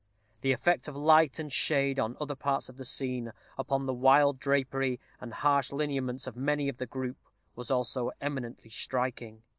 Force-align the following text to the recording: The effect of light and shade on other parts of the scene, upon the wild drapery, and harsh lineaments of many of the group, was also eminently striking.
The 0.41 0.51
effect 0.51 0.87
of 0.87 0.95
light 0.95 1.37
and 1.37 1.53
shade 1.53 1.99
on 1.99 2.17
other 2.19 2.33
parts 2.33 2.69
of 2.69 2.77
the 2.77 2.85
scene, 2.85 3.33
upon 3.55 3.85
the 3.85 3.93
wild 3.93 4.39
drapery, 4.39 4.99
and 5.19 5.31
harsh 5.31 5.71
lineaments 5.71 6.25
of 6.25 6.35
many 6.35 6.67
of 6.69 6.77
the 6.77 6.87
group, 6.87 7.17
was 7.55 7.69
also 7.69 8.09
eminently 8.19 8.71
striking. 8.71 9.43